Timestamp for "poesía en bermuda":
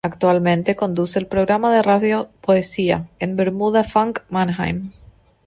2.43-3.83